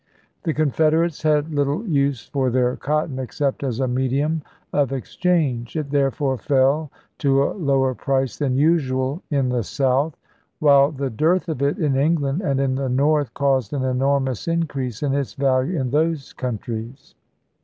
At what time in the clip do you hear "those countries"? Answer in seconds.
15.91-17.13